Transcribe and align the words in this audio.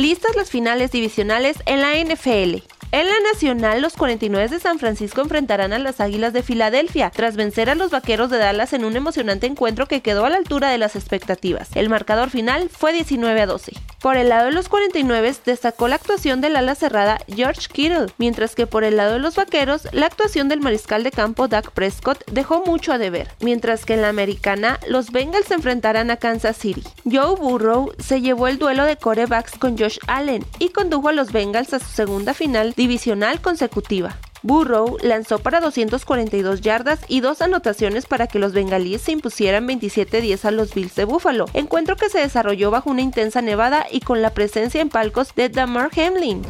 Listas 0.00 0.34
las 0.34 0.48
finales 0.48 0.92
divisionales 0.92 1.58
en 1.66 1.82
la 1.82 1.92
NFL. 2.02 2.62
En 2.92 3.06
la 3.06 3.20
Nacional, 3.32 3.82
los 3.82 3.94
49 3.94 4.48
de 4.48 4.58
San 4.58 4.80
Francisco 4.80 5.20
enfrentarán 5.20 5.72
a 5.72 5.78
las 5.78 6.00
Águilas 6.00 6.32
de 6.32 6.42
Filadelfia, 6.42 7.10
tras 7.10 7.36
vencer 7.36 7.70
a 7.70 7.76
los 7.76 7.92
Vaqueros 7.92 8.30
de 8.30 8.38
Dallas 8.38 8.72
en 8.72 8.84
un 8.84 8.96
emocionante 8.96 9.46
encuentro 9.46 9.86
que 9.86 10.00
quedó 10.00 10.24
a 10.24 10.30
la 10.30 10.38
altura 10.38 10.70
de 10.70 10.78
las 10.78 10.96
expectativas. 10.96 11.68
El 11.76 11.88
marcador 11.88 12.30
final 12.30 12.68
fue 12.68 12.92
19 12.92 13.42
a 13.42 13.46
12. 13.46 13.74
Por 14.02 14.16
el 14.16 14.30
lado 14.30 14.46
de 14.46 14.52
los 14.52 14.68
49 14.68 15.36
destacó 15.46 15.86
la 15.86 15.94
actuación 15.96 16.40
del 16.40 16.56
ala 16.56 16.74
cerrada 16.74 17.20
George 17.28 17.68
Kittle, 17.72 18.06
mientras 18.18 18.56
que 18.56 18.66
por 18.66 18.82
el 18.82 18.96
lado 18.96 19.12
de 19.12 19.18
los 19.20 19.36
Vaqueros, 19.36 19.86
la 19.92 20.06
actuación 20.06 20.48
del 20.48 20.60
mariscal 20.60 21.04
de 21.04 21.12
campo 21.12 21.46
Dak 21.46 21.70
Prescott 21.70 22.24
dejó 22.32 22.64
mucho 22.64 22.92
a 22.92 22.98
deber, 22.98 23.28
mientras 23.40 23.84
que 23.84 23.94
en 23.94 24.02
la 24.02 24.08
americana, 24.08 24.80
los 24.88 25.12
Bengals 25.12 25.46
se 25.46 25.54
enfrentarán 25.54 26.10
a 26.10 26.16
Kansas 26.16 26.56
City. 26.56 26.82
Joe 27.04 27.36
Burrow 27.36 27.92
se 28.00 28.20
llevó 28.20 28.48
el 28.48 28.58
duelo 28.58 28.84
de 28.84 28.96
corebacks 28.96 29.56
con 29.58 29.78
Josh 29.78 29.98
Allen 30.08 30.44
y 30.58 30.70
condujo 30.70 31.08
a 31.08 31.12
los 31.12 31.30
Bengals 31.30 31.72
a 31.72 31.78
su 31.78 31.88
segunda 31.88 32.34
final 32.34 32.74
divisional 32.80 33.42
consecutiva. 33.42 34.16
Burrow 34.42 34.96
lanzó 35.02 35.38
para 35.38 35.60
242 35.60 36.62
yardas 36.62 37.00
y 37.08 37.20
dos 37.20 37.42
anotaciones 37.42 38.06
para 38.06 38.26
que 38.26 38.38
los 38.38 38.54
bengalíes 38.54 39.02
se 39.02 39.12
impusieran 39.12 39.68
27-10 39.68 40.46
a 40.46 40.50
los 40.50 40.72
Bills 40.72 40.94
de 40.94 41.04
Buffalo, 41.04 41.44
encuentro 41.52 41.96
que 41.96 42.08
se 42.08 42.20
desarrolló 42.20 42.70
bajo 42.70 42.88
una 42.88 43.02
intensa 43.02 43.42
nevada 43.42 43.84
y 43.92 44.00
con 44.00 44.22
la 44.22 44.30
presencia 44.30 44.80
en 44.80 44.88
palcos 44.88 45.34
de 45.34 45.50
Damar 45.50 45.90
Hamlin. 45.94 46.40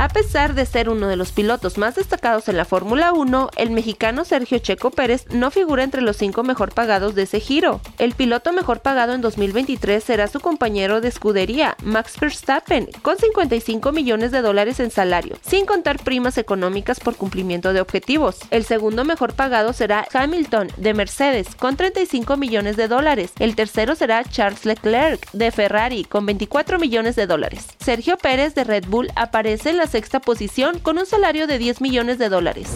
A 0.00 0.08
pesar 0.08 0.54
de 0.54 0.64
ser 0.64 0.88
uno 0.88 1.08
de 1.08 1.16
los 1.16 1.30
pilotos 1.30 1.76
más 1.76 1.94
destacados 1.94 2.48
en 2.48 2.56
la 2.56 2.64
Fórmula 2.64 3.12
1, 3.12 3.50
el 3.56 3.70
mexicano 3.70 4.24
Sergio 4.24 4.58
Checo 4.58 4.90
Pérez 4.90 5.26
no 5.28 5.50
figura 5.50 5.84
entre 5.84 6.00
los 6.00 6.16
cinco 6.16 6.42
mejor 6.42 6.72
pagados 6.72 7.14
de 7.14 7.24
ese 7.24 7.38
giro. 7.38 7.82
El 7.98 8.14
piloto 8.14 8.54
mejor 8.54 8.80
pagado 8.80 9.12
en 9.12 9.20
2023 9.20 10.02
será 10.02 10.26
su 10.26 10.40
compañero 10.40 11.02
de 11.02 11.08
escudería, 11.08 11.76
Max 11.82 12.18
Verstappen, 12.18 12.88
con 13.02 13.18
55 13.18 13.92
millones 13.92 14.30
de 14.30 14.40
dólares 14.40 14.80
en 14.80 14.90
salario, 14.90 15.36
sin 15.42 15.66
contar 15.66 16.02
primas 16.02 16.38
económicas 16.38 16.98
por 16.98 17.16
cumplimiento 17.16 17.74
de 17.74 17.82
objetivos. 17.82 18.38
El 18.50 18.64
segundo 18.64 19.04
mejor 19.04 19.34
pagado 19.34 19.74
será 19.74 20.08
Hamilton, 20.14 20.68
de 20.78 20.94
Mercedes, 20.94 21.54
con 21.54 21.76
35 21.76 22.38
millones 22.38 22.78
de 22.78 22.88
dólares. 22.88 23.32
El 23.38 23.54
tercero 23.54 23.94
será 23.94 24.24
Charles 24.24 24.64
Leclerc, 24.64 25.30
de 25.32 25.50
Ferrari, 25.50 26.04
con 26.04 26.24
24 26.24 26.78
millones 26.78 27.16
de 27.16 27.26
dólares. 27.26 27.66
Sergio 27.84 28.16
Pérez, 28.16 28.54
de 28.54 28.64
Red 28.64 28.86
Bull, 28.88 29.12
aparece 29.14 29.68
en 29.68 29.76
la 29.76 29.89
sexta 29.90 30.20
posición 30.20 30.78
con 30.78 30.98
un 30.98 31.06
salario 31.06 31.46
de 31.46 31.58
10 31.58 31.80
millones 31.80 32.18
de 32.18 32.28
dólares. 32.28 32.68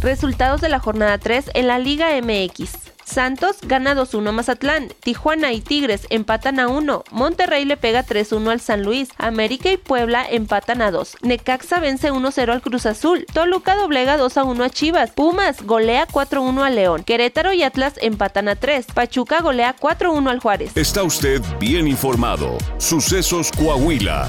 Resultados 0.00 0.60
de 0.60 0.68
la 0.68 0.80
jornada 0.80 1.18
3 1.18 1.50
en 1.54 1.66
la 1.68 1.78
Liga 1.78 2.08
MX. 2.20 2.86
Santos 3.06 3.58
gana 3.62 3.94
2-1 3.94 4.28
a 4.28 4.32
Mazatlán, 4.32 4.88
Tijuana 5.00 5.52
y 5.52 5.60
Tigres 5.60 6.08
empatan 6.10 6.58
a 6.58 6.66
1, 6.66 7.04
Monterrey 7.12 7.64
le 7.64 7.76
pega 7.76 8.04
3-1 8.04 8.50
al 8.50 8.60
San 8.60 8.82
Luis, 8.82 9.10
América 9.16 9.70
y 9.70 9.76
Puebla 9.76 10.26
empatan 10.28 10.82
a 10.82 10.90
2, 10.90 11.18
Necaxa 11.22 11.78
vence 11.78 12.12
1-0 12.12 12.50
al 12.50 12.60
Cruz 12.60 12.84
Azul, 12.84 13.24
Toluca 13.32 13.76
doblega 13.76 14.18
2-1 14.18 14.64
a 14.64 14.70
Chivas, 14.70 15.10
Pumas 15.12 15.62
golea 15.62 16.08
4-1 16.08 16.64
a 16.64 16.70
León, 16.70 17.04
Querétaro 17.04 17.52
y 17.52 17.62
Atlas 17.62 17.94
empatan 18.02 18.48
a 18.48 18.56
3, 18.56 18.86
Pachuca 18.92 19.40
golea 19.40 19.76
4-1 19.76 20.28
al 20.28 20.40
Juárez. 20.40 20.76
Está 20.76 21.04
usted 21.04 21.40
bien 21.60 21.86
informado. 21.86 22.58
Sucesos 22.78 23.52
Coahuila. 23.52 24.28